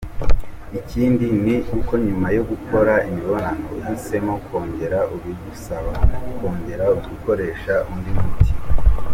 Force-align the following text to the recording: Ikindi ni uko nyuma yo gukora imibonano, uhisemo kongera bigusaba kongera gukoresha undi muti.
Ikindi 0.79 1.27
ni 1.43 1.55
uko 1.77 1.93
nyuma 2.05 2.27
yo 2.37 2.43
gukora 2.49 2.93
imibonano, 3.07 3.65
uhisemo 3.77 4.33
kongera 4.45 4.97
bigusaba 5.23 5.91
kongera 6.37 6.85
gukoresha 7.07 7.73
undi 7.93 8.11
muti. 8.19 8.51